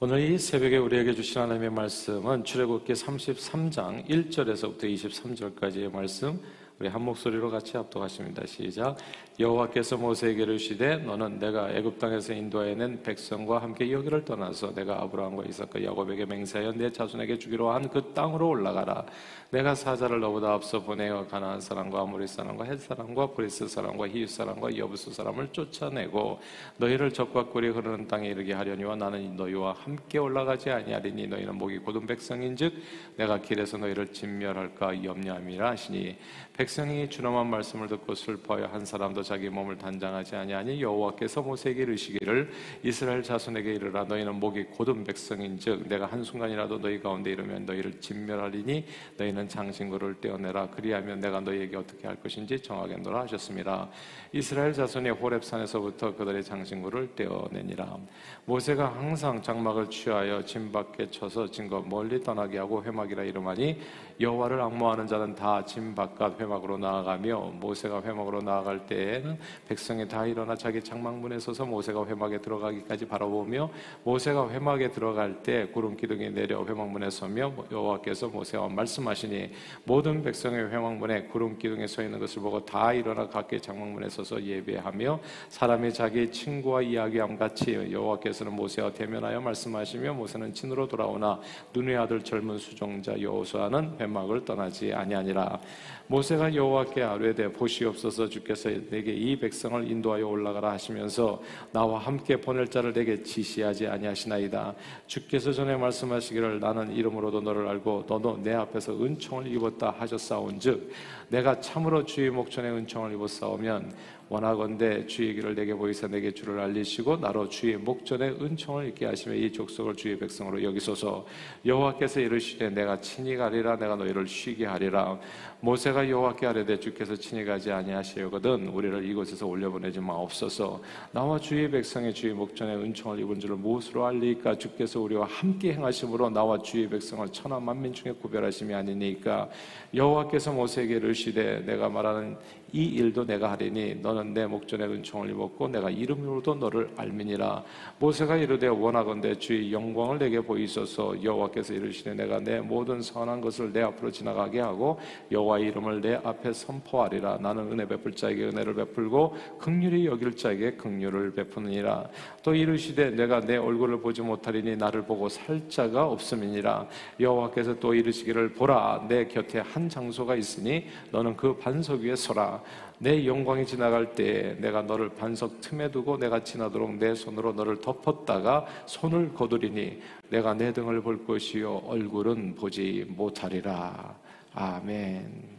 오늘 0.00 0.20
이 0.20 0.38
새벽에 0.38 0.76
우리에게 0.76 1.12
주신 1.12 1.42
하나님의 1.42 1.70
말씀은 1.70 2.44
출애굽기 2.44 2.92
33장 2.92 4.08
1절에서부터 4.08 4.84
23절까지의 4.84 5.90
말씀 5.90 6.40
우리 6.80 6.86
한 6.86 7.02
목소리로 7.02 7.50
같이 7.50 7.76
합독하십시다. 7.76 8.46
시작. 8.46 8.96
여호와께서 9.40 9.96
모세에게 9.96 10.42
이르시되 10.44 10.98
너는 10.98 11.40
내가 11.40 11.70
애굽 11.72 11.98
땅에서 11.98 12.32
인도하여낸 12.32 13.02
백성과 13.02 13.58
함께 13.62 13.90
여기를 13.90 14.24
떠나서 14.24 14.74
내가 14.74 15.02
아브라함과 15.02 15.44
이삭과 15.48 15.82
야곱에게 15.82 16.24
맹세하여 16.26 16.72
네 16.72 16.90
자손에게 16.92 17.38
주기로 17.38 17.70
한 17.70 17.88
그 17.88 18.12
땅으로 18.14 18.48
올라가라. 18.50 19.06
내가 19.50 19.74
사자를 19.74 20.20
너보다 20.20 20.52
앞서 20.52 20.82
보내어 20.82 21.26
가나안 21.26 21.60
사람과 21.60 22.02
아모리 22.02 22.26
사람과 22.26 22.64
헷 22.64 22.78
사람과 22.80 23.28
브리스 23.28 23.66
사람과 23.66 24.06
히윗 24.06 24.28
사람과 24.28 24.76
여부스 24.76 25.12
사람을 25.12 25.48
쫓아내고 25.52 26.38
너희를 26.76 27.12
적과 27.12 27.46
꿀이 27.46 27.68
흐르는 27.68 28.06
땅에 28.08 28.28
이르게 28.28 28.52
하려니와 28.52 28.96
나는 28.96 29.36
너희와 29.36 29.72
함께 29.72 30.18
올라가지 30.18 30.70
아니하리니 30.70 31.28
너희는 31.28 31.56
목이 31.56 31.78
곧은 31.78 32.06
백성인즉 32.06 32.74
내가 33.16 33.40
길에서 33.40 33.78
너희를 33.78 34.12
진멸할까 34.12 35.02
염려함이라 35.02 35.70
하시니 35.70 36.18
백 36.52 36.67
성이 36.68 37.08
주nom한 37.08 37.46
말씀을 37.48 37.88
듣고 37.88 38.14
슬퍼하여 38.14 38.66
한 38.66 38.84
사람도 38.84 39.22
자기 39.22 39.48
몸을 39.48 39.78
단장하지 39.78 40.36
아니하니 40.36 40.82
여호와께서 40.82 41.42
모세에게 41.42 41.82
이르시기를 41.82 42.50
이스라엘 42.82 43.22
자손에게 43.22 43.74
이르라. 43.74 44.04
너희는 44.04 44.34
목이 44.34 44.64
곧은 44.64 45.04
백성인즉 45.04 45.88
내가 45.88 46.06
한 46.06 46.22
순간이라도 46.22 46.80
너희 46.80 47.00
가운데 47.00 47.30
이르면 47.30 47.66
너희를 47.66 48.00
진멸하리니 48.00 48.84
너희는 49.16 49.48
장신구를 49.48 50.20
떼어내라. 50.20 50.70
그리하면 50.70 51.20
내가 51.20 51.40
너희에게 51.40 51.76
어떻게 51.76 52.06
할 52.06 52.16
것인지 52.16 52.60
정하게 52.60 52.96
노라 52.96 53.20
하셨습니다. 53.22 53.88
이스라엘 54.32 54.72
자손이 54.72 55.10
호렙산에서부터 55.10 56.16
그들의 56.16 56.42
장신구를 56.44 57.14
떼어내니라. 57.14 57.96
모세가 58.44 58.94
항상 58.94 59.40
장막을 59.42 59.90
취하여 59.90 60.44
진 60.44 60.72
밖에 60.72 61.10
쳐서 61.10 61.50
진것 61.50 61.86
멀리 61.88 62.22
떠나게 62.22 62.58
하고 62.58 62.82
회막이라 62.82 63.22
이름하니 63.24 63.80
여호와를 64.20 64.60
악모하는 64.60 65.06
자는 65.06 65.34
다 65.34 65.58
진 65.68 65.94
바깥 65.94 66.40
회막 66.40 66.57
으로 66.64 66.78
나아가며 66.78 67.52
모세가 67.60 68.02
회막으로 68.02 68.40
나아갈 68.40 68.86
때에는 68.86 69.38
백성이 69.68 70.06
다 70.08 70.26
일어나 70.26 70.54
자기 70.54 70.82
장막문에 70.82 71.38
서서 71.38 71.66
모세가 71.66 72.06
회막에 72.06 72.38
들어가기까지 72.40 73.06
바라보며 73.06 73.70
모세가 74.04 74.50
회막에 74.50 74.90
들어갈 74.90 75.42
때 75.42 75.66
구름 75.68 75.96
기둥이 75.96 76.30
내려 76.30 76.64
회막문에 76.64 77.10
서며 77.10 77.52
여호와께서 77.70 78.28
모세와 78.28 78.68
말씀하시니 78.68 79.50
모든 79.84 80.22
백성의 80.22 80.70
회막문에 80.70 81.24
구름 81.24 81.58
기둥에 81.58 81.86
서 81.86 82.02
있는 82.02 82.18
것을 82.18 82.42
보고 82.42 82.64
다 82.64 82.92
일어나 82.92 83.28
각기 83.28 83.60
장막문에 83.60 84.08
서서 84.08 84.42
예배하며 84.42 85.20
사람이 85.48 85.92
자기 85.92 86.30
친구와 86.30 86.82
이야기함 86.82 87.38
같이 87.38 87.74
여호와께서는 87.90 88.54
모세와 88.54 88.92
대면하여 88.92 89.40
말씀하시며 89.40 90.14
모세는 90.14 90.52
진으로 90.52 90.88
돌아오나 90.88 91.40
눈의 91.74 91.96
아들 91.96 92.22
젊은 92.22 92.58
수종자 92.58 93.20
여호수아는 93.20 93.96
회막을 94.00 94.44
떠나지 94.44 94.92
아니하니라. 94.92 95.60
모세가 96.08 96.47
여호와께 96.54 97.02
아뢰되 97.02 97.52
보시옵소서 97.52 98.28
주께서 98.28 98.68
내게 98.90 99.12
이 99.12 99.38
백성을 99.38 99.90
인도하여 99.90 100.26
올라가라 100.26 100.72
하시면서 100.72 101.42
나와 101.72 101.98
함께 101.98 102.36
보낼 102.36 102.68
자를 102.68 102.92
내게 102.92 103.22
지시하지 103.22 103.86
아니하시나이다. 103.86 104.74
주께서 105.06 105.52
전에 105.52 105.76
말씀하시기를 105.76 106.60
나는 106.60 106.92
이름으로도 106.92 107.40
너를 107.40 107.68
알고 107.68 108.04
너도 108.08 108.40
내 108.42 108.54
앞에서 108.54 108.92
은총을 108.92 109.46
입었다 109.52 109.94
하셨사온즉 109.98 110.90
내가 111.28 111.60
참으로 111.60 112.04
주의 112.04 112.30
목전에 112.30 112.70
은총을 112.70 113.12
입었사오면 113.14 113.92
원하건대 114.28 115.06
주의 115.06 115.34
길을 115.34 115.54
내게 115.54 115.72
보이사 115.72 116.06
내게 116.06 116.30
주를 116.32 116.60
알리시고 116.60 117.16
나로 117.16 117.48
주의 117.48 117.76
목전에 117.76 118.28
은총을 118.28 118.88
있게 118.88 119.06
하시며 119.06 119.34
이 119.34 119.50
족속을 119.50 119.94
주의 119.96 120.18
백성으로 120.18 120.62
여기소서. 120.62 121.24
여호와께서 121.64 122.20
이르시되 122.20 122.68
내가 122.70 123.00
친히 123.00 123.36
가리라 123.36 123.76
내가 123.76 123.96
너희를 123.96 124.26
쉬게 124.26 124.66
하리라. 124.66 125.18
모세가 125.60 126.08
여호와께 126.08 126.46
아뢰되 126.46 126.78
주께서 126.78 127.16
친히 127.16 127.44
가지 127.44 127.72
아니하시거든 127.72 128.68
우리를 128.68 129.04
이곳에서 129.04 129.46
올려보내지 129.46 129.98
마옵소서. 130.00 130.80
나와 131.12 131.38
주의 131.38 131.68
백성의 131.70 132.12
주의 132.14 132.34
목전에 132.34 132.74
은총을 132.74 133.18
입은 133.20 133.40
줄을 133.40 133.56
무엇으로 133.56 134.04
알리까? 134.06 134.56
주께서 134.58 135.00
우리와 135.00 135.26
함께 135.26 135.72
행하심으로 135.72 136.30
나와 136.30 136.60
주의 136.62 136.88
백성을 136.88 137.26
천하 137.32 137.58
만민 137.58 137.92
중에 137.94 138.12
구별하심이 138.12 138.74
아니니까? 138.74 139.48
여호와께서 139.94 140.52
모세에게 140.52 140.96
이르시되 140.96 141.64
내가 141.64 141.88
말하는 141.88 142.36
이 142.72 142.84
일도 142.84 143.24
내가 143.24 143.52
하리니 143.52 143.96
너는 144.02 144.34
내 144.34 144.46
목전에 144.46 144.84
은총을 144.84 145.30
입었고 145.30 145.68
내가 145.68 145.88
이름으로도 145.88 146.56
너를 146.56 146.90
알미니라. 146.96 147.64
모세가 147.98 148.36
이르되 148.36 148.66
원하건대 148.66 149.36
주의 149.38 149.72
영광을 149.72 150.18
내게 150.18 150.40
보이소서. 150.40 151.22
여호와께서 151.22 151.72
이르시되 151.72 152.14
내가 152.14 152.40
내 152.40 152.60
모든 152.60 153.00
선한 153.00 153.40
것을 153.40 153.72
내 153.72 153.82
앞으로 153.82 154.10
지나가게 154.10 154.60
하고 154.60 154.98
여호와의 155.32 155.68
이름을 155.68 156.00
내 156.02 156.20
앞에 156.22 156.52
선포하리라. 156.52 157.38
나는 157.38 157.72
은혜 157.72 157.86
베풀 157.86 158.12
자에게 158.12 158.48
은혜를 158.48 158.74
베풀고 158.74 159.36
극률이 159.58 160.06
여길 160.06 160.36
자에게 160.36 160.72
극률을 160.72 161.32
베푸느니라. 161.34 162.08
또 162.42 162.54
이르시되 162.54 163.10
내가 163.12 163.40
내 163.40 163.56
얼굴을 163.56 164.00
보지 164.00 164.20
못하리니 164.20 164.76
나를 164.76 165.02
보고 165.02 165.28
살 165.30 165.66
자가 165.70 166.06
없음이니라. 166.06 166.86
여호와께서 167.18 167.78
또 167.78 167.94
이르시기를 167.94 168.52
보라. 168.52 169.06
내 169.08 169.26
곁에 169.26 169.60
한 169.60 169.88
장소가 169.88 170.34
있으니 170.36 170.86
너는 171.10 171.34
그 171.34 171.56
반석 171.56 172.00
위에 172.00 172.14
서라 172.14 172.57
내 172.98 173.24
영광이 173.26 173.64
지나갈 173.64 174.12
때 174.14 174.56
내가 174.58 174.82
너를 174.82 175.08
반석 175.10 175.60
틈에 175.60 175.90
두고 175.90 176.16
내가 176.18 176.42
지나도록 176.42 176.94
내 176.94 177.14
손으로 177.14 177.52
너를 177.52 177.80
덮었다가 177.80 178.66
손을 178.86 179.34
거두리니 179.34 180.02
내가 180.30 180.54
내 180.54 180.72
등을 180.72 181.00
볼 181.00 181.24
것이요 181.24 181.76
얼굴은 181.86 182.56
보지 182.56 183.06
못하리라. 183.08 184.16
아멘. 184.52 185.58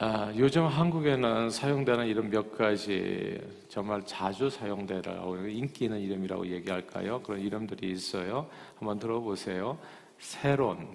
아, 0.00 0.32
요즘 0.36 0.64
한국에는 0.66 1.50
사용되는 1.50 2.06
이름 2.06 2.30
몇 2.30 2.56
가지 2.56 3.40
정말 3.68 4.00
자주 4.06 4.48
사용되라고 4.48 5.48
인기 5.48 5.86
있는 5.86 5.98
이름이라고 5.98 6.46
얘기할까요? 6.46 7.20
그런 7.22 7.40
이름들이 7.40 7.90
있어요. 7.90 8.48
한번 8.76 9.00
들어보세요. 9.00 9.76
세론, 10.18 10.86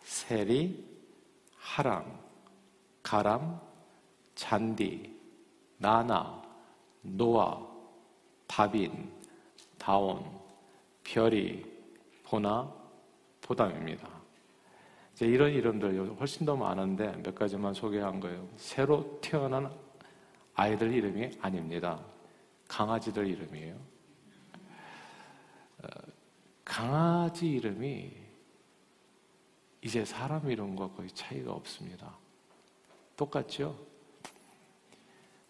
세리, 0.00 0.87
하람, 1.68 2.18
가람, 3.02 3.60
잔디, 4.34 5.14
나나, 5.76 6.42
노아, 7.02 7.60
다빈, 8.46 9.12
다온, 9.76 10.24
별이, 11.04 11.64
보나, 12.24 12.72
보담입니다. 13.42 14.08
이제 15.12 15.26
이런 15.26 15.52
이름들 15.52 16.16
훨씬 16.18 16.46
더 16.46 16.56
많은데 16.56 17.12
몇 17.22 17.34
가지만 17.34 17.74
소개한 17.74 18.18
거예요. 18.18 18.48
새로 18.56 19.20
태어난 19.20 19.70
아이들 20.54 20.92
이름이 20.92 21.38
아닙니다. 21.40 22.00
강아지들 22.66 23.26
이름이에요. 23.26 23.76
어, 25.82 25.88
강아지 26.64 27.46
이름이 27.50 28.27
이제 29.82 30.04
사람 30.04 30.50
이름과 30.50 30.90
거의 30.90 31.08
차이가 31.10 31.52
없습니다. 31.52 32.16
똑같죠? 33.16 33.76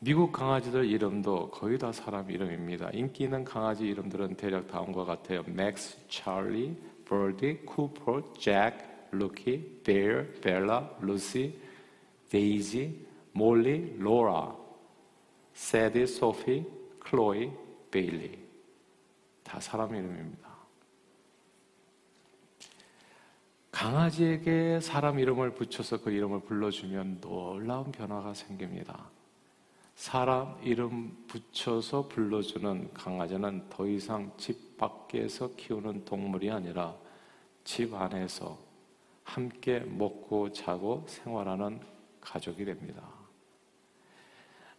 미국 0.01 0.31
강아지들 0.31 0.85
이름도 0.85 1.51
거의 1.51 1.77
다 1.79 1.91
사람 1.91 2.31
이름입니다. 2.31 2.91
인기 2.93 3.25
있는 3.25 3.45
강아지 3.45 3.85
이름들은 3.87 4.37
대략 4.37 4.69
다음과 4.69 5.05
같아요. 5.05 5.43
맥스, 5.47 5.97
찰리, 6.09 6.77
버디, 7.05 7.63
쿠퍼, 7.67 8.35
잭, 8.35 9.09
루키, 9.11 9.83
베어, 9.83 10.25
벨라, 10.41 10.89
루시, 11.01 11.59
데이지, 12.31 13.07
몰리, 13.33 13.97
로라, 13.99 14.55
세디, 15.55 16.07
소피, 16.07 16.65
클로이, 17.01 17.51
베일리. 17.91 18.39
다 19.43 19.59
사람 19.59 19.95
이름입니다. 19.95 20.48
강아지에게 23.79 24.81
사람 24.81 25.21
이름을 25.21 25.55
붙여서 25.55 26.01
그 26.01 26.11
이름을 26.11 26.41
불러주면 26.41 27.21
놀라운 27.21 27.93
변화가 27.93 28.35
생깁니다. 28.35 29.09
사람 29.95 30.59
이름 30.65 31.17
붙여서 31.29 32.09
불러주는 32.09 32.93
강아지는 32.93 33.69
더 33.71 33.87
이상 33.87 34.33
집 34.37 34.77
밖에서 34.79 35.55
키우는 35.55 36.05
동물이 36.07 36.51
아니라 36.51 36.97
집 37.63 37.95
안에서 37.95 38.59
함께 39.23 39.79
먹고 39.79 40.51
자고 40.51 41.05
생활하는 41.07 41.81
가족이 42.21 42.65
됩니다. 42.65 43.05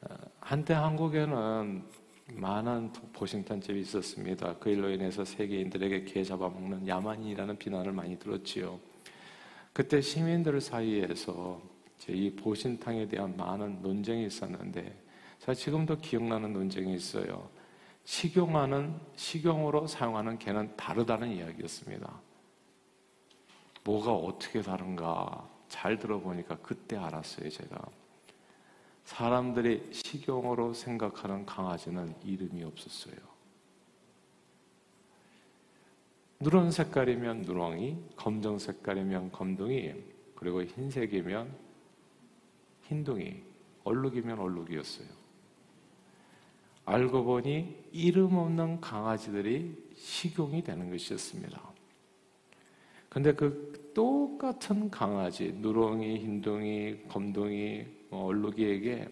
어, 0.01 0.13
한때 0.41 0.73
한국에는 0.73 1.85
많은 2.33 2.91
보신탄집이 3.13 3.79
있었습니다. 3.81 4.57
그 4.59 4.69
일로 4.69 4.89
인해서 4.89 5.25
세계인들에게 5.25 6.03
개 6.05 6.23
잡아먹는 6.23 6.87
야만인이라는 6.87 7.57
비난을 7.57 7.91
많이 7.91 8.17
들었지요. 8.17 8.79
그때 9.73 10.01
시민들 10.01 10.59
사이에서 10.59 11.61
이 12.07 12.31
보신탕에 12.31 13.07
대한 13.07 13.35
많은 13.37 13.81
논쟁이 13.81 14.25
있었는데 14.25 15.03
제가 15.39 15.53
지금도 15.53 15.97
기억나는 15.97 16.53
논쟁이 16.53 16.95
있어요. 16.95 17.49
식용하는 18.05 18.95
식용으로 19.15 19.85
사용하는 19.87 20.39
개는 20.39 20.75
다르다는 20.75 21.31
이야기였습니다. 21.31 22.21
뭐가 23.83 24.13
어떻게 24.13 24.61
다른가 24.61 25.47
잘 25.67 25.99
들어보니까 25.99 26.57
그때 26.57 26.97
알았어요, 26.97 27.49
제가. 27.49 27.79
사람들이 29.09 29.89
식용으로 29.91 30.75
생각하는 30.75 31.43
강아지는 31.43 32.13
이름이 32.23 32.63
없었어요. 32.63 33.15
누런 36.39 36.69
색깔이면 36.69 37.41
누렁이, 37.41 37.97
검정 38.15 38.59
색깔이면 38.59 39.31
검둥이, 39.31 39.95
그리고 40.35 40.63
흰색이면 40.63 41.51
흰둥이, 42.83 43.41
얼룩이면 43.83 44.37
얼룩이었어요. 44.37 45.07
알고 46.85 47.23
보니 47.23 47.89
이름 47.91 48.35
없는 48.35 48.79
강아지들이 48.79 49.91
식용이 49.95 50.63
되는 50.63 50.87
것이었습니다. 50.91 51.59
근데 53.09 53.33
그 53.33 53.91
똑같은 53.95 54.91
강아지, 54.91 55.51
누렁이, 55.51 56.19
흰둥이, 56.19 57.05
검둥이, 57.07 57.85
뭐 57.85 57.98
얼룩이에게 58.11 59.07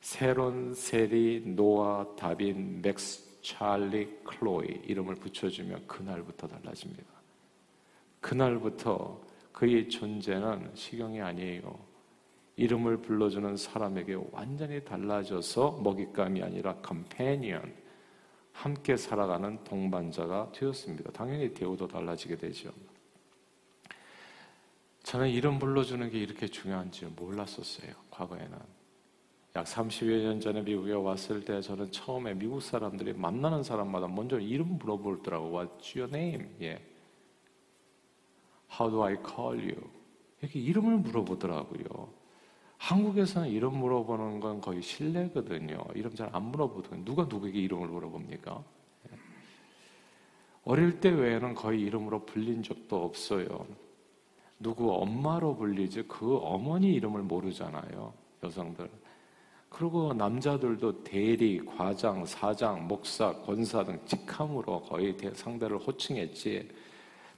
세론, 0.00 0.74
세리, 0.74 1.42
노아, 1.44 2.06
다빈, 2.16 2.82
맥스, 2.82 3.40
찰리, 3.42 4.18
클로이 4.24 4.82
이름을 4.84 5.16
붙여주면 5.16 5.86
그날부터 5.86 6.46
달라집니다. 6.46 7.04
그날부터 8.20 9.20
그의 9.52 9.88
존재는 9.88 10.70
식용이 10.74 11.20
아니에요. 11.20 11.78
이름을 12.56 12.98
불러주는 12.98 13.56
사람에게 13.56 14.18
완전히 14.32 14.84
달라져서 14.84 15.80
먹잇감이 15.82 16.42
아니라 16.42 16.74
컴패니언, 16.76 17.74
함께 18.52 18.96
살아가는 18.96 19.62
동반자가 19.62 20.50
되었습니다. 20.52 21.12
당연히 21.12 21.54
대우도 21.54 21.86
달라지게 21.86 22.36
되죠. 22.36 22.72
저는 25.02 25.30
이름 25.30 25.58
불러주는 25.58 26.10
게 26.10 26.18
이렇게 26.18 26.46
중요한지 26.48 27.06
몰랐었어요. 27.06 27.92
과거에는. 28.10 28.58
약 29.56 29.64
30여 29.64 30.22
년 30.22 30.40
전에 30.40 30.62
미국에 30.62 30.92
왔을 30.92 31.44
때 31.44 31.60
저는 31.60 31.90
처음에 31.90 32.34
미국 32.34 32.60
사람들이 32.60 33.14
만나는 33.14 33.62
사람마다 33.62 34.06
먼저 34.06 34.38
이름 34.38 34.78
물어보더라고. 34.78 35.50
What's 35.50 35.96
your 35.96 36.14
name? 36.14 36.48
예. 36.60 36.80
How 38.70 38.90
do 38.90 39.02
I 39.02 39.16
call 39.26 39.58
you? 39.58 39.90
이렇게 40.40 40.60
이름을 40.60 40.98
물어보더라고요. 40.98 42.12
한국에서는 42.76 43.48
이름 43.48 43.78
물어보는 43.78 44.38
건 44.40 44.60
거의 44.60 44.82
실례거든요. 44.82 45.82
이름 45.94 46.14
잘 46.14 46.28
안 46.32 46.44
물어보거든요. 46.44 47.04
누가 47.04 47.24
누구에게 47.24 47.58
이름을 47.58 47.88
물어봅니까? 47.88 48.62
예. 49.10 49.16
어릴 50.64 51.00
때 51.00 51.08
외에는 51.08 51.54
거의 51.54 51.80
이름으로 51.80 52.26
불린 52.26 52.62
적도 52.62 53.02
없어요. 53.04 53.66
누구 54.58 54.92
엄마로 54.92 55.56
불리지 55.56 56.04
그 56.08 56.36
어머니 56.38 56.92
이름을 56.94 57.22
모르잖아요. 57.22 58.12
여성들. 58.42 58.88
그리고 59.68 60.12
남자들도 60.14 61.04
대리, 61.04 61.64
과장, 61.64 62.24
사장, 62.24 62.88
목사, 62.88 63.32
권사 63.42 63.84
등 63.84 64.00
직함으로 64.06 64.82
거의 64.82 65.14
상대를 65.34 65.78
호칭했지. 65.78 66.68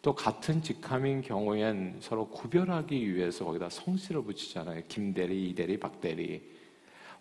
또 0.03 0.15
같은 0.15 0.63
직함인 0.63 1.21
경우엔 1.21 1.99
서로 2.01 2.27
구별하기 2.29 3.15
위해서 3.15 3.45
거기다 3.45 3.69
성씨를 3.69 4.23
붙이잖아요. 4.23 4.83
김대리, 4.89 5.51
이대리, 5.51 5.79
박대리. 5.79 6.41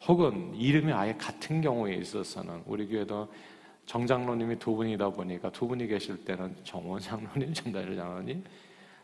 혹은 0.07 0.55
이름이 0.55 0.93
아예 0.93 1.13
같은 1.15 1.59
경우에 1.59 1.95
있어서는 1.95 2.63
우리 2.65 2.87
교회도 2.87 3.27
정장로님이 3.85 4.59
두 4.59 4.75
분이다 4.75 5.09
보니까 5.09 5.51
두 5.51 5.67
분이 5.67 5.87
계실 5.87 6.23
때는 6.23 6.55
정원 6.63 7.01
장로님, 7.01 7.53
정다리 7.53 7.95
장로님, 7.97 8.43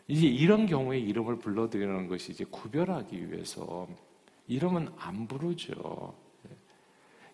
이제 0.07 0.27
이런 0.27 0.65
경우에 0.67 0.99
이름을 0.99 1.37
불러드리는 1.39 2.07
것이 2.07 2.31
이제 2.31 2.45
구별하기 2.45 3.31
위해서 3.31 3.87
이름은 4.47 4.89
안 4.97 5.27
부르죠. 5.27 6.13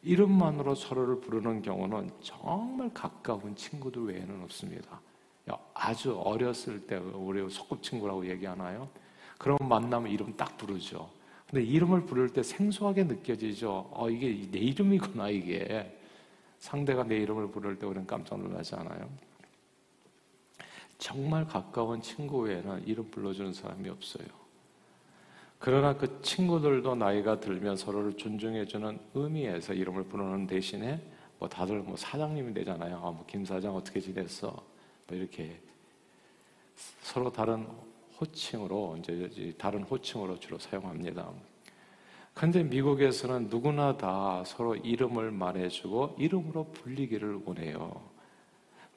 이름만으로 0.04 0.74
서로를 0.76 1.20
부르는 1.20 1.62
경우는 1.62 2.12
정말 2.22 2.92
가까운 2.94 3.56
친구들 3.56 4.06
외에는 4.06 4.42
없습니다. 4.44 5.00
아주 5.74 6.18
어렸을 6.18 6.86
때 6.86 6.96
우리 6.98 7.48
소꿉친구라고 7.50 8.30
얘기하나요? 8.30 8.88
그럼 9.38 9.58
만나면 9.62 10.12
이름 10.12 10.36
딱 10.38 10.58
부르죠. 10.58 11.10
근데 11.50 11.66
이름을 11.66 12.06
부를 12.06 12.30
때 12.30 12.44
생소하게 12.44 13.06
느껴지죠. 13.06 13.90
어, 13.92 14.10
이게 14.10 14.50
내 14.52 14.60
이름이구나, 14.60 15.30
이게. 15.30 15.98
상대가 16.60 17.04
내 17.04 17.18
이름을 17.18 17.50
부를 17.50 17.78
때 17.78 17.88
우리는 17.88 18.06
깜짝 18.06 18.40
놀라지 18.40 18.76
않아요? 18.76 19.10
정말 21.02 21.48
가까운 21.48 22.00
친구 22.00 22.42
외에는 22.42 22.88
이름 22.88 23.10
불러주는 23.10 23.54
사람이 23.54 23.90
없어요. 23.90 24.28
그러나 25.58 25.98
그 25.98 26.22
친구들도 26.22 26.94
나이가 26.94 27.40
들면 27.40 27.76
서로를 27.76 28.14
존중해주는 28.14 29.00
의미에서 29.16 29.74
이름을 29.74 30.04
부르는 30.04 30.46
대신에 30.46 31.02
뭐 31.40 31.50
다들 31.50 31.80
뭐 31.80 31.98
사장님이 31.98 32.54
되잖아요. 32.54 33.02
아, 33.04 33.10
뭐김 33.10 33.46
사장 33.46 33.76
어떻게 33.76 34.00
지냈어? 34.00 34.52
뭐 35.08 35.18
이렇게 35.18 35.60
서로 37.02 37.32
다른 37.32 37.68
호칭으로 38.20 38.98
이제 39.00 39.56
다른 39.58 39.82
호칭으로 39.82 40.40
주로 40.40 40.60
사용합니다. 40.60 41.32
근데 42.36 42.62
미국에서는 42.62 43.48
누구나 43.50 43.98
다 43.98 44.44
서로 44.46 44.76
이름을 44.76 45.32
말해주고 45.32 46.18
이름으로 46.20 46.66
불리기를 46.72 47.42
원해요. 47.44 48.11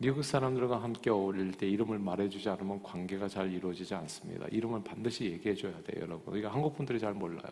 미국 0.04 0.22
사람들과 0.22 0.82
함께 0.82 1.08
어울릴 1.08 1.52
때 1.52 1.66
이름을 1.66 1.98
말해주지 1.98 2.46
않으면 2.50 2.82
관계가 2.82 3.26
잘 3.26 3.50
이루어지지 3.50 3.94
않습니다. 3.94 4.46
이름을 4.50 4.84
반드시 4.84 5.24
얘기해줘야 5.24 5.72
돼요, 5.82 6.02
여러분. 6.02 6.36
이거 6.38 6.48
한국 6.50 6.76
분들이 6.76 7.00
잘 7.00 7.14
몰라요. 7.14 7.48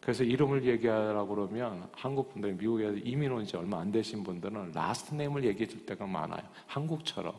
그래서 0.00 0.22
이름을 0.22 0.64
얘기하라고 0.66 1.34
그러면 1.34 1.88
한국 1.92 2.32
분들이 2.32 2.52
미국에 2.52 3.00
이민 3.04 3.32
온 3.32 3.44
지 3.44 3.56
얼마 3.56 3.80
안 3.80 3.90
되신 3.90 4.22
분들은 4.22 4.70
last 4.70 5.16
name을 5.16 5.42
얘기해 5.42 5.66
줄 5.66 5.84
때가 5.84 6.06
많아요. 6.06 6.44
한국처럼. 6.68 7.34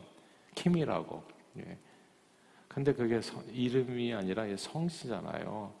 Kim이라고. 0.54 1.22
예. 1.60 1.78
근데 2.68 2.92
그게 2.92 3.22
성, 3.22 3.42
이름이 3.50 4.12
아니라 4.12 4.44
성씨잖아요. 4.54 5.72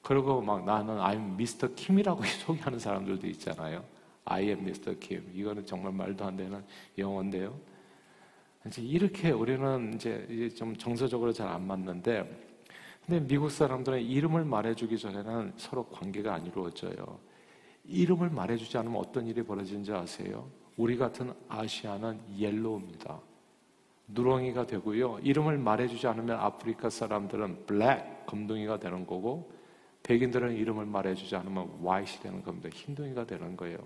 그리고 0.00 0.40
막 0.40 0.64
나는 0.64 0.94
I'm 0.98 1.34
Mr. 1.34 1.74
Kim이라고 1.74 2.22
소개하는 2.46 2.78
사람들도 2.78 3.26
있잖아요. 3.26 3.82
I 4.26 4.44
am 4.44 4.60
Mr. 4.60 4.96
Kim. 5.00 5.28
이거는 5.34 5.66
정말 5.66 5.92
말도 5.92 6.24
안 6.24 6.36
되는 6.36 6.62
영어인데요. 6.96 7.71
이제 8.66 8.80
이렇게 8.82 9.30
우리는 9.30 9.94
이제 9.94 10.48
좀 10.54 10.76
정서적으로 10.76 11.32
잘 11.32 11.48
안 11.48 11.66
맞는데, 11.66 12.50
근데 13.04 13.26
미국 13.26 13.50
사람들은 13.50 14.00
이름을 14.00 14.44
말해주기 14.44 14.96
전에는 14.96 15.54
서로 15.56 15.84
관계가 15.86 16.34
안 16.34 16.46
이루어져요. 16.46 17.18
이름을 17.84 18.30
말해주지 18.30 18.78
않으면 18.78 18.98
어떤 18.98 19.26
일이 19.26 19.42
벌어지는지 19.42 19.92
아세요? 19.92 20.48
우리 20.76 20.96
같은 20.96 21.32
Asian은 21.48 22.20
yellow입니다. 22.38 23.20
누렁이가 24.06 24.66
되고요. 24.66 25.18
이름을 25.22 25.58
말해주지 25.58 26.06
않으면 26.06 26.38
아프리카 26.38 26.88
사람들은 26.90 27.66
black, 27.66 28.26
검둥이가 28.26 28.78
되는 28.78 29.04
거고, 29.04 29.50
백인들은 30.04 30.56
이름을 30.56 30.86
말해주지 30.86 31.34
않으면 31.34 31.80
white이 31.84 32.20
되는 32.20 32.42
겁니다. 32.42 32.68
흰둥이가 32.72 33.26
되는 33.26 33.56
거예요. 33.56 33.78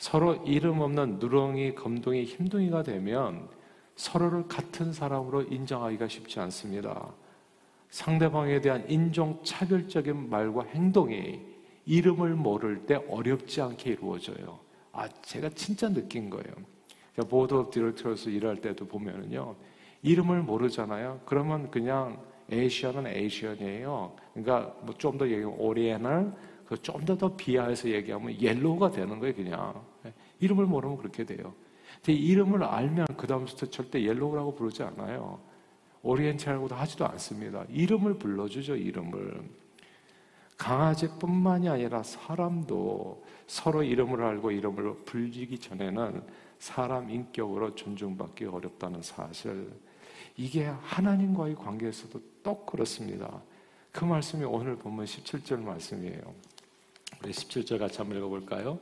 서로 0.00 0.34
이름 0.46 0.80
없는 0.80 1.18
누렁이, 1.18 1.74
검둥이, 1.74 2.24
흰둥이가 2.24 2.84
되면 2.84 3.46
서로를 3.96 4.48
같은 4.48 4.94
사람으로 4.94 5.42
인정하기가 5.42 6.08
쉽지 6.08 6.40
않습니다. 6.40 7.12
상대방에 7.90 8.62
대한 8.62 8.88
인종차별적인 8.88 10.30
말과 10.30 10.64
행동이 10.64 11.40
이름을 11.84 12.30
모를 12.30 12.86
때 12.86 12.94
어렵지 13.10 13.60
않게 13.60 13.90
이루어져요. 13.90 14.58
아, 14.92 15.06
제가 15.20 15.50
진짜 15.50 15.86
느낀 15.90 16.30
거예요. 16.30 16.54
board 17.28 17.52
of 17.52 17.70
director로서 17.70 18.30
일할 18.30 18.56
때도 18.56 18.86
보면은요, 18.86 19.54
이름을 20.00 20.44
모르잖아요. 20.44 21.20
그러면 21.26 21.70
그냥 21.70 22.18
Asian은 22.50 23.06
Asian이에요. 23.06 24.16
그러니까 24.32 24.74
뭐 24.80 24.94
좀 24.96 25.18
더 25.18 25.26
얘기하면 25.28 25.58
oriental을 25.58 26.32
그 26.64 26.80
좀더 26.80 27.18
더 27.18 27.36
비하해서 27.36 27.90
얘기하면 27.90 28.40
yellow가 28.40 28.92
되는 28.92 29.18
거예요, 29.18 29.34
그냥. 29.34 29.89
이름을 30.40 30.66
모르면 30.66 30.96
그렇게 30.98 31.24
돼요. 31.24 31.54
근데 31.96 32.12
이름을 32.12 32.64
알면 32.64 33.06
그 33.16 33.26
다음부터 33.26 33.66
절대 33.66 34.02
yellow라고 34.02 34.54
부르지 34.54 34.82
않아요. 34.82 35.40
oriental하고도 36.02 36.74
하지도 36.74 37.06
않습니다. 37.06 37.64
이름을 37.68 38.14
불러주죠, 38.14 38.76
이름을. 38.76 39.42
강아지뿐만이 40.56 41.68
아니라 41.68 42.02
사람도 42.02 43.24
서로 43.46 43.82
이름을 43.82 44.22
알고 44.22 44.50
이름을 44.50 45.04
불리기 45.04 45.58
전에는 45.58 46.22
사람 46.58 47.10
인격으로 47.10 47.74
존중받기 47.74 48.44
어렵다는 48.44 49.02
사실. 49.02 49.70
이게 50.36 50.64
하나님과의 50.64 51.54
관계에서도 51.54 52.20
똑 52.42 52.66
그렇습니다. 52.66 53.42
그 53.92 54.04
말씀이 54.04 54.44
오늘 54.44 54.76
보면 54.76 55.04
17절 55.04 55.60
말씀이에요. 55.60 56.20
우리 57.22 57.32
17절 57.32 57.78
같이 57.78 57.98
한번 57.98 58.18
읽어볼까요? 58.18 58.78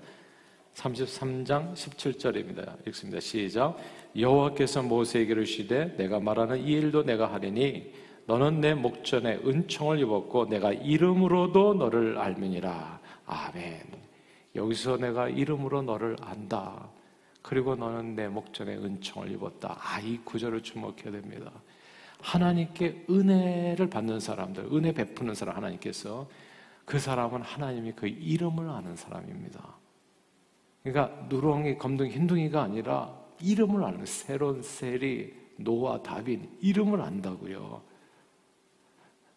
33장 0.78 1.74
17절입니다. 1.74 2.86
읽습니다. 2.88 3.18
시작. 3.18 3.76
여호와께서 4.16 4.82
모세에게 4.82 5.32
이르시되 5.32 5.96
내가 5.96 6.20
말하는 6.20 6.58
이 6.64 6.70
일도 6.72 7.02
내가 7.02 7.32
하리니 7.32 7.92
너는 8.26 8.60
내 8.60 8.74
목전에 8.74 9.40
은총을 9.44 9.98
입었고 10.00 10.46
내가 10.46 10.72
이름으로도 10.72 11.74
너를 11.74 12.18
알미니라. 12.18 13.00
아멘. 13.26 13.80
여기서 14.54 14.98
내가 14.98 15.28
이름으로 15.28 15.82
너를 15.82 16.16
안다. 16.20 16.88
그리고 17.42 17.74
너는 17.74 18.14
내 18.14 18.28
목전에 18.28 18.76
은총을 18.76 19.32
입었다. 19.32 19.76
아, 19.80 19.98
이 20.00 20.18
구절을 20.18 20.62
주목해야 20.62 21.10
됩니다. 21.10 21.50
하나님께 22.20 23.06
은혜를 23.10 23.88
받는 23.90 24.20
사람들, 24.20 24.68
은혜 24.72 24.92
베푸는 24.92 25.34
사람 25.34 25.56
하나님께서 25.56 26.28
그 26.84 26.98
사람은 26.98 27.42
하나님이 27.42 27.92
그 27.92 28.06
이름을 28.06 28.68
아는 28.68 28.96
사람입니다. 28.96 29.78
그러니까 30.92 31.26
누렁이, 31.28 31.78
검둥이, 31.78 32.10
흰둥이가 32.10 32.62
아니라 32.62 33.14
이름을 33.40 33.84
아는 33.84 34.04
새로운 34.06 34.62
셀이 34.62 35.32
노아, 35.56 36.02
다빈 36.02 36.48
이름을 36.60 37.00
안다고요. 37.00 37.82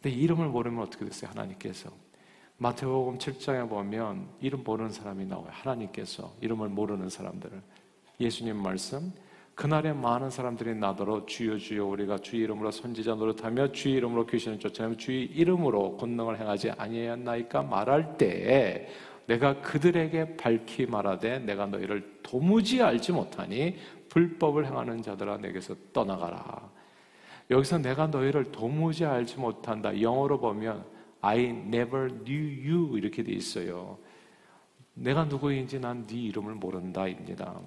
근데 0.01 0.15
이름을 0.15 0.47
모르면 0.47 0.83
어떻게 0.83 1.05
됐어요? 1.05 1.29
하나님께서 1.31 1.91
마태복음 2.57 3.17
7장에 3.17 3.67
보면 3.69 4.27
이름 4.39 4.63
모르는 4.63 4.91
사람이 4.91 5.25
나와요. 5.25 5.49
하나님께서 5.51 6.33
이름을 6.41 6.69
모르는 6.69 7.09
사람들을 7.09 7.61
예수님 8.19 8.55
말씀 8.55 9.11
그날에 9.55 9.93
많은 9.93 10.29
사람들이 10.29 10.75
나더러 10.75 11.25
주여 11.25 11.57
주여 11.57 11.85
우리가 11.85 12.19
주의 12.19 12.43
이름으로 12.43 12.71
선지자 12.71 13.15
노릇하며 13.15 13.73
주의 13.73 13.95
이름으로 13.95 14.25
귀신을 14.25 14.59
쫓아내며 14.59 14.97
주의 14.97 15.25
이름으로 15.25 15.97
권능을 15.97 16.39
행하지 16.39 16.71
아니하였나이까 16.71 17.63
말할 17.63 18.17
때에 18.17 18.87
내가 19.31 19.61
그들에게 19.61 20.35
밝히 20.35 20.85
말하되 20.85 21.39
내가 21.39 21.65
너희를 21.65 22.19
도무지 22.21 22.81
알지 22.81 23.13
못하니 23.13 23.77
불법을 24.09 24.65
행하는 24.65 25.01
자들아 25.01 25.37
내게서 25.37 25.73
떠나가라. 25.93 26.69
여기서 27.49 27.77
내가 27.77 28.07
너희를 28.07 28.51
도무지 28.51 29.05
알지 29.05 29.39
못한다. 29.39 30.01
영어로 30.01 30.37
보면 30.37 30.85
I 31.21 31.45
never 31.45 32.09
knew 32.25 32.71
you 32.73 32.97
이렇게 32.97 33.23
돼 33.23 33.31
있어요. 33.31 33.97
내가 34.93 35.23
누구인지 35.23 35.79
난 35.79 36.05
네 36.05 36.15
이름을 36.23 36.55
모른다입니다. 36.55 37.57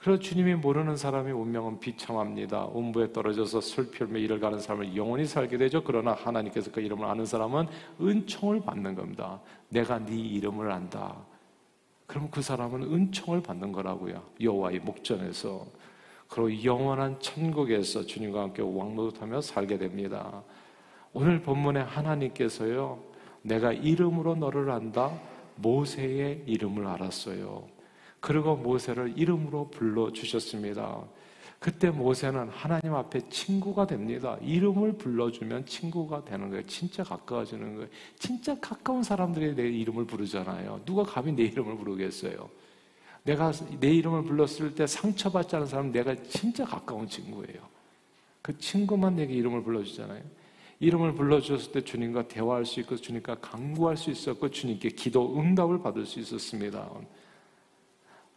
그래서 0.00 0.18
주님이 0.18 0.54
모르는 0.54 0.96
사람의 0.96 1.34
운명은 1.34 1.78
비참합니다. 1.78 2.70
음부에 2.74 3.12
떨어져서 3.12 3.60
슬피며 3.60 4.18
일을 4.18 4.40
가는 4.40 4.58
사람을 4.58 4.96
영원히 4.96 5.26
살게 5.26 5.58
되죠. 5.58 5.84
그러나 5.84 6.14
하나님께서 6.14 6.70
그 6.72 6.80
이름을 6.80 7.04
아는 7.06 7.26
사람은 7.26 7.66
은총을 8.00 8.62
받는 8.62 8.94
겁니다. 8.94 9.40
내가 9.68 9.98
네 9.98 10.16
이름을 10.16 10.72
안다. 10.72 11.18
그럼 12.06 12.28
그 12.30 12.40
사람은 12.40 12.82
은총을 12.82 13.42
받는 13.42 13.72
거라고요. 13.72 14.22
여호와의 14.40 14.80
목전에서. 14.80 15.66
그리고 16.28 16.64
영원한 16.64 17.20
천국에서 17.20 18.06
주님과 18.06 18.40
함께 18.40 18.62
왕노릇하며 18.62 19.42
살게 19.42 19.76
됩니다. 19.76 20.42
오늘 21.12 21.42
본문에 21.42 21.80
하나님께서요. 21.80 22.98
내가 23.42 23.74
이름으로 23.74 24.34
너를 24.36 24.70
안다. 24.70 25.12
모세의 25.56 26.44
이름을 26.46 26.86
알았어요. 26.86 27.79
그리고 28.20 28.56
모세를 28.56 29.14
이름으로 29.16 29.70
불러 29.70 30.12
주셨습니다. 30.12 31.02
그때 31.58 31.90
모세는 31.90 32.48
하나님 32.48 32.94
앞에 32.94 33.28
친구가 33.28 33.86
됩니다. 33.86 34.38
이름을 34.40 34.94
불러주면 34.94 35.66
친구가 35.66 36.24
되는 36.24 36.48
거예요. 36.48 36.64
진짜 36.66 37.04
가까워지는 37.04 37.74
거예요. 37.74 37.88
진짜 38.18 38.58
가까운 38.60 39.02
사람들이 39.02 39.54
내 39.54 39.68
이름을 39.68 40.06
부르잖아요. 40.06 40.80
누가 40.86 41.02
감히 41.02 41.32
내 41.32 41.42
이름을 41.42 41.76
부르겠어요? 41.76 42.48
내가 43.24 43.52
내 43.78 43.90
이름을 43.90 44.24
불렀을 44.24 44.74
때 44.74 44.86
상처받지 44.86 45.56
않은 45.56 45.66
사람은 45.66 45.92
내가 45.92 46.14
진짜 46.22 46.64
가까운 46.64 47.06
친구예요. 47.06 47.60
그 48.40 48.56
친구만 48.58 49.16
내게 49.16 49.34
이름을 49.34 49.62
불러주잖아요. 49.62 50.22
이름을 50.80 51.14
불러주셨을 51.14 51.72
때 51.72 51.84
주님과 51.84 52.28
대화할 52.28 52.64
수 52.64 52.80
있고 52.80 52.96
주님과 52.96 53.36
강구할 53.40 53.98
수 53.98 54.10
있었고 54.10 54.48
주님께 54.48 54.88
기도 54.90 55.38
응답을 55.38 55.82
받을 55.82 56.06
수 56.06 56.20
있었습니다. 56.20 56.90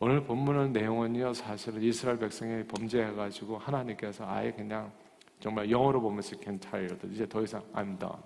오늘 0.04 0.22
본문의 0.22 0.72
내용은요, 0.72 1.34
사실은 1.34 1.82
이스라엘 1.82 2.20
백성이 2.20 2.62
범죄해가지고 2.66 3.58
하나님께서 3.58 4.26
아예 4.28 4.52
그냥 4.52 4.92
정말 5.40 5.72
영어로 5.72 6.02
보면서 6.02 6.36
can 6.44 6.60
tired. 6.60 7.08
이제 7.10 7.26
더 7.26 7.42
이상 7.42 7.64
I'm 7.74 7.98
done 7.98 8.22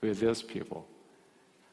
with 0.00 0.20
these 0.20 0.46
people. 0.46 0.84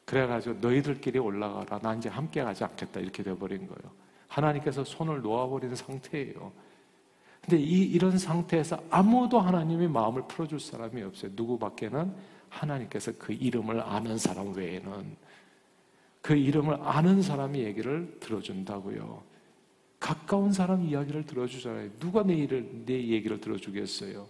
그래가지고 0.06 0.58
너희들끼리 0.58 1.20
올라가라. 1.20 1.78
나 1.78 1.94
이제 1.94 2.08
함께 2.08 2.42
가지 2.42 2.64
않겠다. 2.64 2.98
이렇게 2.98 3.22
돼버린 3.22 3.68
거예요. 3.68 3.92
하나님께서 4.26 4.82
손을 4.82 5.22
놓아버린 5.22 5.72
상태예요. 5.76 6.50
근데 7.40 7.56
이, 7.56 7.82
이런 7.84 8.18
상태에서 8.18 8.82
아무도 8.90 9.38
하나님의 9.38 9.86
마음을 9.86 10.24
풀어줄 10.26 10.58
사람이 10.58 11.00
없어요. 11.00 11.30
누구밖에는 11.36 12.12
하나님께서 12.48 13.12
그 13.20 13.32
이름을 13.32 13.80
아는 13.82 14.18
사람 14.18 14.52
외에는 14.52 15.16
그 16.22 16.34
이름을 16.34 16.76
아는 16.82 17.22
사람이 17.22 17.60
얘기를 17.60 18.16
들어준다고요. 18.18 19.33
가까운 20.04 20.52
사람 20.52 20.82
이야기를 20.84 21.24
들어주잖아요. 21.24 21.92
누가 21.98 22.22
내 22.22 22.34
일을, 22.34 22.84
내 22.84 22.92
얘기를 22.92 23.40
들어주겠어요? 23.40 24.26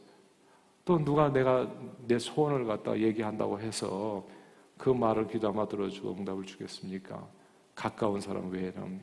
또 0.84 1.04
누가 1.04 1.32
내가 1.32 1.68
내 2.06 2.16
소원을 2.16 2.64
갖다 2.64 2.96
얘기한다고 2.96 3.58
해서 3.58 4.24
그 4.78 4.90
말을 4.90 5.26
귀담아 5.26 5.66
들어주고 5.66 6.12
응답을 6.12 6.44
주겠습니까? 6.44 7.26
가까운 7.74 8.20
사람 8.20 8.52
외에는. 8.52 9.00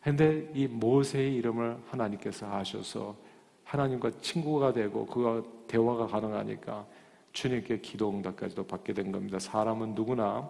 근데 0.00 0.48
이 0.54 0.68
모세의 0.68 1.34
이름을 1.34 1.78
하나님께서 1.88 2.48
아셔서 2.48 3.16
하나님과 3.64 4.12
친구가 4.20 4.72
되고 4.72 5.04
그와 5.06 5.42
대화가 5.66 6.06
가능하니까 6.06 6.86
주님께 7.32 7.80
기도 7.80 8.10
응답까지도 8.10 8.64
받게 8.64 8.92
된 8.92 9.10
겁니다. 9.10 9.40
사람은 9.40 9.96
누구나 9.96 10.48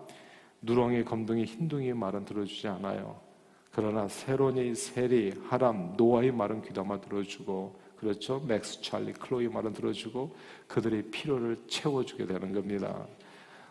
누렁이, 0.60 1.02
검둥이, 1.06 1.46
흰둥이의 1.46 1.94
말은 1.94 2.26
들어주지 2.26 2.68
않아요. 2.68 3.29
그러나 3.72 4.08
세론이, 4.08 4.74
세리, 4.74 5.32
하람, 5.48 5.94
노아의 5.96 6.32
말은 6.32 6.62
귀담아 6.62 7.00
들어주고 7.00 7.78
그렇죠? 7.96 8.40
맥스, 8.46 8.80
찰리, 8.80 9.12
클로이 9.12 9.48
말은 9.48 9.74
들어주고 9.74 10.34
그들의 10.66 11.10
필요를 11.10 11.64
채워주게 11.68 12.26
되는 12.26 12.52
겁니다. 12.52 13.06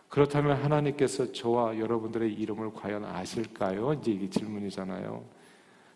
그렇다면 0.08 0.56
하나님께서 0.56 1.32
저와 1.32 1.78
여러분들의 1.78 2.32
이름을 2.32 2.72
과연 2.72 3.04
아실까요? 3.04 3.92
이제 3.94 4.12
이게 4.12 4.30
질문이잖아요. 4.30 5.24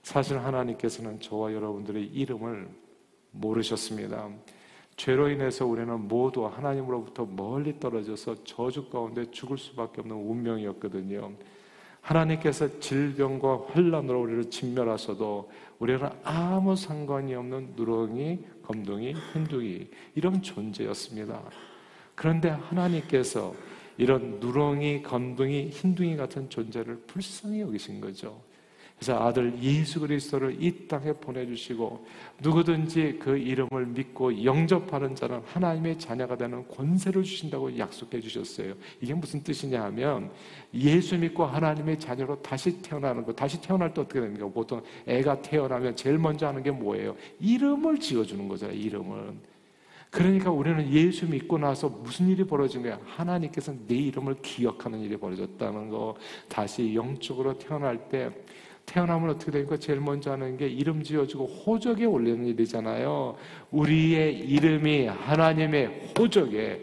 사실 0.02 0.38
하나님께서는 0.38 1.20
저와 1.20 1.52
여러분들의 1.52 2.04
이름을 2.06 2.68
모르셨습니다. 3.30 4.28
죄로 4.96 5.28
인해서 5.28 5.66
우리는 5.66 5.98
모두 6.06 6.46
하나님으로부터 6.46 7.26
멀리 7.26 7.80
떨어져서 7.80 8.44
저주 8.44 8.88
가운데 8.88 9.28
죽을 9.30 9.58
수밖에 9.58 10.00
없는 10.02 10.14
운명이었거든요. 10.16 11.32
하나님께서 12.04 12.80
질병과 12.80 13.66
환란으로 13.72 14.20
우리를 14.20 14.50
진멸하셔도 14.50 15.50
우리는 15.78 16.06
아무 16.22 16.76
상관이 16.76 17.34
없는 17.34 17.72
누렁이, 17.76 18.38
검둥이, 18.62 19.14
흰둥이 19.32 19.88
이런 20.14 20.42
존재였습니다. 20.42 21.42
그런데 22.14 22.50
하나님께서 22.50 23.54
이런 23.96 24.38
누렁이, 24.38 25.02
검둥이, 25.02 25.70
흰둥이 25.70 26.16
같은 26.16 26.50
존재를 26.50 26.96
불쌍히 27.06 27.60
여기신 27.60 28.00
거죠. 28.00 28.40
그래서 28.96 29.18
아들 29.18 29.52
예수 29.60 30.00
그리스도를 30.00 30.62
이 30.62 30.86
땅에 30.86 31.12
보내주시고 31.12 32.06
누구든지 32.40 33.18
그 33.20 33.36
이름을 33.36 33.86
믿고 33.86 34.44
영접하는 34.44 35.14
자는 35.14 35.42
하나님의 35.44 35.98
자녀가 35.98 36.36
되는 36.36 36.66
권세를 36.68 37.22
주신다고 37.22 37.76
약속해 37.76 38.20
주셨어요. 38.20 38.74
이게 39.00 39.12
무슨 39.12 39.42
뜻이냐 39.42 39.82
하면 39.84 40.30
예수 40.72 41.18
믿고 41.18 41.44
하나님의 41.44 41.98
자녀로 41.98 42.40
다시 42.40 42.80
태어나는 42.80 43.24
거. 43.24 43.32
다시 43.32 43.60
태어날 43.60 43.92
때 43.92 44.00
어떻게 44.00 44.20
됩니까? 44.20 44.48
보통 44.48 44.80
애가 45.06 45.42
태어나면 45.42 45.96
제일 45.96 46.18
먼저 46.18 46.46
하는 46.46 46.62
게 46.62 46.70
뭐예요? 46.70 47.16
이름을 47.40 47.98
지어주는 47.98 48.48
거잖아요. 48.48 48.76
이름을. 48.78 49.34
그러니까 50.14 50.50
우리는 50.52 50.90
예수 50.92 51.26
믿고 51.26 51.58
나서 51.58 51.88
무슨 51.88 52.28
일이 52.28 52.44
벌어진 52.44 52.82
거야? 52.82 53.00
하나님께서 53.04 53.74
내 53.88 53.96
이름을 53.96 54.36
기억하는 54.42 55.00
일이 55.00 55.16
벌어졌다는 55.16 55.90
거. 55.90 56.16
다시 56.48 56.94
영적으로 56.94 57.58
태어날 57.58 58.08
때 58.08 58.30
태어나면 58.86 59.30
어떻게 59.30 59.50
됩니까? 59.50 59.76
제일 59.76 60.00
먼저 60.00 60.32
하는 60.32 60.56
게 60.56 60.68
이름 60.68 61.02
지어주고 61.02 61.46
호적에 61.46 62.04
올리는 62.04 62.44
일이잖아요. 62.46 63.36
우리의 63.70 64.38
이름이 64.38 65.06
하나님의 65.06 66.12
호적에 66.18 66.82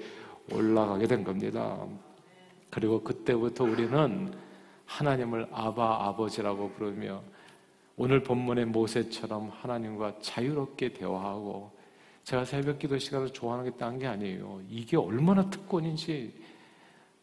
올라가게 0.52 1.08
된 1.08 1.24
겁니다. 1.24 1.78
그리고 2.70 3.02
그때부터 3.02 3.64
우리는 3.66 4.34
하나님을 4.86 5.48
아바 5.52 6.08
아버지라고 6.08 6.72
부르며 6.72 7.22
오늘 7.96 8.24
본문의 8.24 8.66
모세처럼 8.66 9.50
하나님과 9.54 10.16
자유롭게 10.22 10.94
대화하고 10.94 11.72
제가 12.24 12.46
새벽 12.46 12.80
기도 12.80 12.98
시간을 12.98 13.30
좋아하는 13.32 13.70
게 13.72 13.78
딴 13.78 14.00
게 14.00 14.08
아니에요. 14.08 14.62
이게 14.70 14.98
얼마나 14.98 15.50
특권인지 15.50 16.34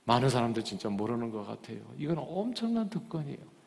많은 0.04 0.28
사람들 0.28 0.64
진짜 0.64 0.88
모르는 0.88 1.30
것 1.30 1.46
같아요. 1.46 1.78
이건 1.98 2.18
엄청난 2.18 2.88
특권이에요. 2.88 3.57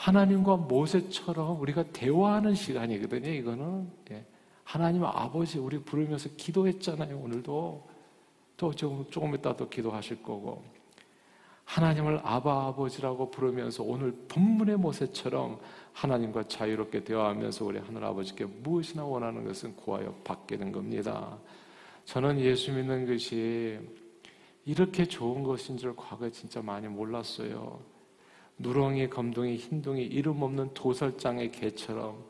하나님과 0.00 0.56
모세처럼 0.56 1.60
우리가 1.60 1.82
대화하는 1.92 2.54
시간이거든요. 2.54 3.28
이거는 3.28 3.90
예. 4.10 4.24
하나님 4.64 5.04
아버지 5.04 5.58
우리 5.58 5.78
부르면서 5.78 6.30
기도했잖아요. 6.38 7.18
오늘도 7.18 7.86
또 8.56 8.74
조금, 8.74 9.04
조금 9.10 9.34
이따 9.34 9.54
또 9.54 9.68
기도하실 9.68 10.22
거고 10.22 10.64
하나님을 11.66 12.20
아바 12.24 12.68
아버지라고 12.68 13.30
부르면서 13.30 13.82
오늘 13.82 14.12
본문의 14.26 14.78
모세처럼 14.78 15.60
하나님과 15.92 16.44
자유롭게 16.44 17.04
대화하면서 17.04 17.64
우리 17.66 17.78
하늘 17.78 18.02
아버지께 18.02 18.46
무엇이나 18.46 19.04
원하는 19.04 19.44
것은 19.44 19.76
구하여 19.76 20.14
받게 20.24 20.56
된 20.56 20.72
겁니다. 20.72 21.36
저는 22.06 22.40
예수 22.40 22.72
믿는 22.72 23.06
것이 23.06 23.78
이렇게 24.64 25.04
좋은 25.04 25.42
것인 25.42 25.76
줄 25.76 25.94
과거에 25.94 26.30
진짜 26.30 26.62
많이 26.62 26.88
몰랐어요. 26.88 27.99
누렁이, 28.60 29.08
검둥이, 29.08 29.56
흰둥이, 29.56 30.02
이름 30.04 30.42
없는 30.42 30.70
도설장의 30.74 31.50
개처럼 31.50 32.22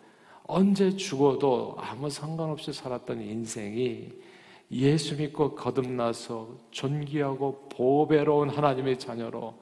언제 0.44 0.96
죽어도 0.96 1.76
아무 1.78 2.08
상관없이 2.08 2.72
살았던 2.72 3.20
인생이 3.20 4.12
예수 4.72 5.16
믿고 5.16 5.54
거듭나서 5.54 6.56
존귀하고 6.70 7.68
보배로운 7.68 8.50
하나님의 8.50 8.98
자녀로 8.98 9.54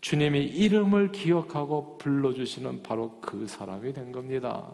주님의 0.00 0.46
이름을 0.46 1.12
기억하고 1.12 1.98
불러주시는 1.98 2.82
바로 2.82 3.18
그 3.20 3.46
사람이 3.46 3.92
된 3.92 4.12
겁니다. 4.12 4.70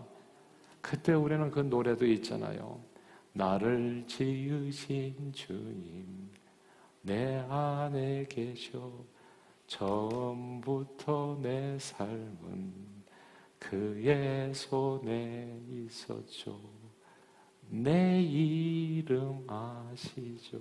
그때 0.81 1.13
우리는 1.13 1.51
그 1.51 1.61
노래도 1.61 2.07
있잖아요. 2.07 2.81
나를 3.33 4.05
지으신 4.07 5.33
주님, 5.33 6.31
내 7.03 7.45
안에 7.49 8.27
계셔. 8.29 8.93
처음부터 9.67 11.39
내 11.41 11.79
삶은 11.79 12.73
그의 13.59 14.53
손에 14.55 15.61
있었죠. 15.69 16.61
내 17.69 18.23
이름 18.23 19.45
아시죠? 19.49 20.61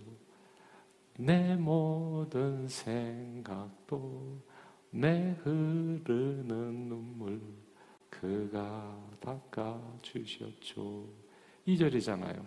내 1.18 1.56
모든 1.56 2.68
생각도 2.68 4.42
내 4.90 5.36
흐르는 5.44 6.88
눈물 6.88 7.42
그가 8.10 9.00
닦아주셨죠. 9.20 11.08
2절이잖아요. 11.68 12.44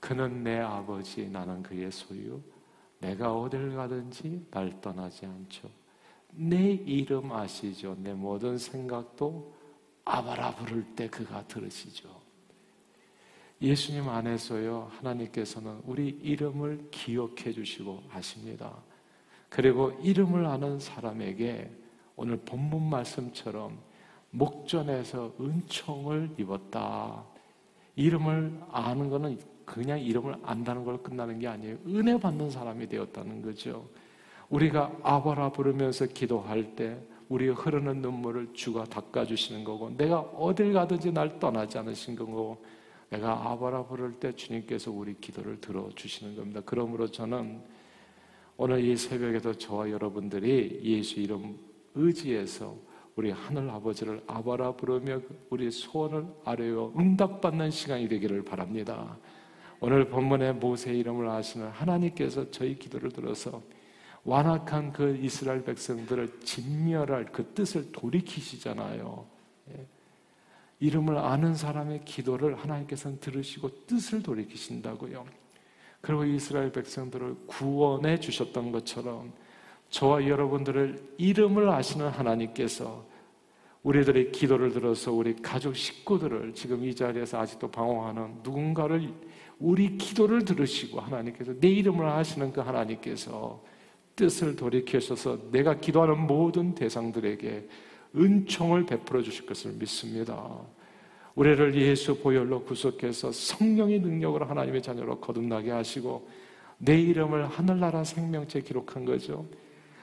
그는 0.00 0.42
내 0.44 0.58
아버지, 0.60 1.28
나는 1.28 1.62
그의 1.62 1.90
소유. 1.90 2.40
내가 3.00 3.34
어딜 3.34 3.74
가든지 3.74 4.46
날 4.50 4.80
떠나지 4.80 5.26
않죠. 5.26 5.68
내 6.32 6.72
이름 6.72 7.32
아시죠? 7.32 7.96
내 7.98 8.12
모든 8.14 8.58
생각도 8.58 9.54
아바라 10.04 10.54
부를 10.54 10.84
때 10.94 11.08
그가 11.08 11.46
들으시죠. 11.46 12.08
예수님 13.60 14.08
안에서요, 14.08 14.90
하나님께서는 14.98 15.80
우리 15.84 16.08
이름을 16.08 16.88
기억해 16.90 17.52
주시고 17.52 18.04
아십니다. 18.12 18.72
그리고 19.48 19.90
이름을 20.02 20.46
아는 20.46 20.78
사람에게 20.78 21.70
오늘 22.16 22.36
본문 22.36 22.88
말씀처럼 22.88 23.78
목전에서 24.30 25.34
은총을 25.40 26.34
입었다. 26.38 27.24
이름을 27.96 28.60
아는 28.70 29.10
것은 29.10 29.38
그냥 29.64 30.00
이름을 30.00 30.36
안다는 30.42 30.84
걸로 30.84 31.02
끝나는 31.02 31.38
게 31.38 31.48
아니에요. 31.48 31.78
은혜 31.86 32.18
받는 32.18 32.50
사람이 32.50 32.88
되었다는 32.88 33.42
거죠. 33.42 33.88
우리가 34.50 34.96
아바라 35.02 35.50
부르면서 35.50 36.06
기도할 36.06 36.74
때 36.74 36.98
우리가 37.28 37.54
흐르는 37.54 38.00
눈물을 38.00 38.54
주가 38.54 38.84
닦아주시는 38.84 39.64
거고 39.64 39.94
내가 39.96 40.20
어딜 40.20 40.72
가든지 40.72 41.12
날 41.12 41.38
떠나지 41.38 41.78
않으신 41.78 42.16
거고 42.16 42.64
내가 43.10 43.50
아바라 43.50 43.84
부를 43.84 44.12
때 44.14 44.34
주님께서 44.34 44.90
우리 44.90 45.14
기도를 45.20 45.60
들어주시는 45.60 46.36
겁니다. 46.36 46.62
그러므로 46.64 47.10
저는 47.10 47.60
오늘 48.56 48.84
이 48.84 48.96
새벽에도 48.96 49.54
저와 49.54 49.90
여러분들이 49.90 50.80
예수 50.82 51.20
이름 51.20 51.58
의지해서 51.94 52.76
우리 53.16 53.30
하늘 53.30 53.68
아버지를 53.70 54.22
아바라 54.26 54.72
부르며 54.72 55.20
우리 55.50 55.70
소원을 55.70 56.26
아뢰어 56.44 56.92
응답받는 56.98 57.70
시간이 57.70 58.08
되기를 58.08 58.44
바랍니다. 58.44 59.18
오늘 59.80 60.08
본문의 60.08 60.54
모세 60.54 60.94
이름을 60.94 61.28
아시는 61.28 61.68
하나님께서 61.68 62.50
저희 62.50 62.78
기도를 62.78 63.10
들어서 63.10 63.62
완악한 64.28 64.92
그 64.92 65.16
이스라엘 65.16 65.64
백성들을 65.64 66.40
진멸할 66.40 67.32
그 67.32 67.54
뜻을 67.54 67.90
돌이키시잖아요. 67.92 69.26
예. 69.70 69.86
이름을 70.80 71.16
아는 71.16 71.54
사람의 71.54 72.04
기도를 72.04 72.56
하나님께서는 72.56 73.20
들으시고 73.20 73.86
뜻을 73.86 74.22
돌이키신다고요. 74.22 75.24
그리고 76.02 76.24
이스라엘 76.24 76.70
백성들을 76.70 77.46
구원해 77.46 78.20
주셨던 78.20 78.70
것처럼 78.70 79.32
저와 79.88 80.28
여러분들을 80.28 81.14
이름을 81.16 81.70
아시는 81.70 82.08
하나님께서 82.08 83.06
우리들의 83.82 84.32
기도를 84.32 84.72
들어서 84.72 85.10
우리 85.10 85.34
가족 85.36 85.74
식구들을 85.74 86.52
지금 86.52 86.84
이 86.84 86.94
자리에서 86.94 87.40
아직도 87.40 87.70
방황하는 87.70 88.40
누군가를 88.42 89.10
우리 89.58 89.96
기도를 89.96 90.44
들으시고 90.44 91.00
하나님께서 91.00 91.54
내 91.58 91.68
이름을 91.68 92.06
아시는 92.06 92.52
그 92.52 92.60
하나님께서 92.60 93.66
뜻을 94.18 94.56
돌이켜셔서 94.56 95.50
내가 95.52 95.78
기도하는 95.78 96.26
모든 96.26 96.74
대상들에게 96.74 97.68
은총을 98.16 98.84
베풀어 98.84 99.22
주실 99.22 99.46
것을 99.46 99.72
믿습니다. 99.78 100.44
우리를 101.36 101.76
예수 101.76 102.18
보혈로 102.18 102.64
구속해서 102.64 103.30
성령의 103.30 104.00
능력으로 104.00 104.44
하나님의 104.46 104.82
자녀로 104.82 105.20
거듭나게 105.20 105.70
하시고 105.70 106.28
내 106.78 107.00
이름을 107.00 107.46
하늘나라 107.46 108.02
생명체 108.02 108.60
기록한 108.62 109.04
거죠. 109.04 109.46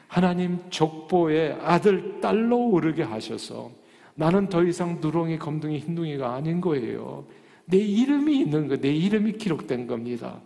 하나님 0.07 0.59
족보의 0.69 1.57
아들, 1.61 2.21
딸로 2.21 2.69
오르게 2.69 3.03
하셔서 3.03 3.69
나는 4.13 4.47
더 4.47 4.63
이상 4.63 4.99
누렁이, 5.01 5.39
검둥이, 5.39 5.79
흰둥이가 5.79 6.35
아닌 6.35 6.61
거예요. 6.61 7.25
내 7.65 7.77
이름이 7.77 8.39
있는 8.39 8.69
거, 8.69 8.77
내 8.77 8.93
이름이 8.93 9.33
기록된 9.33 9.87
겁니다. 9.87 10.41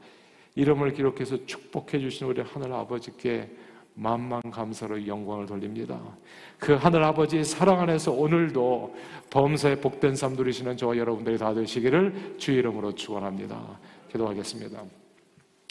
이름을 0.56 0.94
기록해서 0.94 1.46
축복해 1.46 2.00
주신 2.00 2.28
우리 2.28 2.42
하늘 2.42 2.74
아버지께 2.74 3.50
만만 3.94 4.42
감사로 4.50 5.06
영광을 5.08 5.46
돌립니다. 5.46 6.00
그 6.58 6.74
하늘 6.74 7.04
아버지의 7.04 7.44
사랑 7.44 7.82
안에서 7.82 8.12
오늘도 8.12 8.96
범사에 9.30 9.82
복된 9.82 10.16
삶 10.16 10.34
누리시는 10.34 10.78
저와 10.78 10.98
여러분들이 10.98 11.38
다 11.38 11.54
되시기를 11.54 12.36
주 12.38 12.52
이름으로 12.54 12.96
축원합니다. 12.96 13.80
기도하겠습니다. 14.12 14.84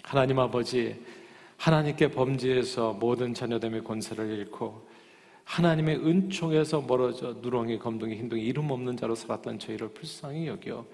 하나님 0.02 0.38
아버지 0.38 1.02
하나님께 1.56 2.10
범죄해서 2.10 2.92
모든 2.92 3.34
자녀됨의 3.34 3.84
권세를 3.84 4.38
잃고 4.38 4.86
하나님의 5.44 5.96
은총에서 6.06 6.82
멀어져 6.82 7.36
누렁이, 7.40 7.78
검둥이, 7.78 8.14
흰둥이 8.16 8.42
이름 8.42 8.70
없는 8.70 8.96
자로 8.98 9.14
살았던 9.14 9.58
저희를 9.58 9.88
불쌍히 9.88 10.46
여겨 10.46 10.84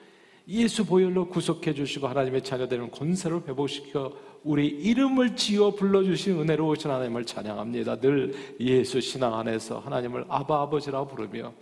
예수 0.48 0.84
보혈로 0.84 1.28
구속해 1.28 1.72
주시고 1.72 2.06
하나님의 2.06 2.42
자녀되는 2.42 2.90
권세를 2.90 3.42
회복시켜 3.48 4.12
우리 4.42 4.66
이름을 4.66 5.36
지어 5.36 5.70
불러주신 5.70 6.38
은혜로우신 6.40 6.90
하나님을 6.90 7.24
찬양합니다. 7.24 8.00
늘 8.00 8.34
예수 8.60 9.00
신앙 9.00 9.34
안에서 9.34 9.78
하나님을 9.78 10.26
아바 10.28 10.62
아버지라 10.62 11.04
부르며 11.04 11.54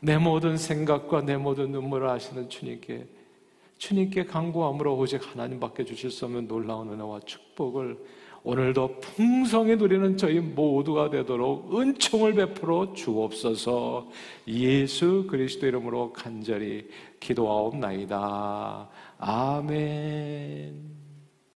내 0.00 0.18
모든 0.18 0.56
생각과 0.56 1.22
내 1.22 1.36
모든 1.36 1.70
눈물을 1.70 2.08
아시는 2.08 2.48
주님께 2.48 3.06
주님께 3.78 4.24
강구함으로 4.24 4.96
오직 4.96 5.20
하나님밖에 5.30 5.84
주실 5.84 6.10
수 6.10 6.24
없는 6.24 6.48
놀라운 6.48 6.92
은혜와 6.92 7.20
축복을 7.20 7.98
오늘도 8.46 9.00
풍성히 9.00 9.74
누리는 9.76 10.18
저희 10.18 10.38
모두가 10.38 11.08
되도록 11.08 11.80
은총을 11.80 12.34
베풀어 12.34 12.92
주옵소서 12.92 14.06
예수 14.48 15.26
그리스도 15.26 15.66
이름으로 15.66 16.12
간절히 16.12 16.86
기도하옵나이다. 17.20 18.88
아멘. 19.16 21.03